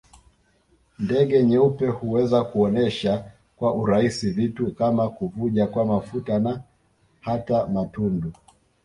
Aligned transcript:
Ndege 0.99 1.43
nyeupe 1.43 1.87
huweza 1.87 2.43
kuonesha 2.43 3.31
kwa 3.55 3.73
urahisi 3.73 4.31
vitu 4.31 4.75
kama 4.75 5.09
kuvuja 5.09 5.67
kwa 5.67 5.85
mafuta 5.85 6.39
na 6.39 6.61
hata 7.19 7.67
matundu 7.67 8.33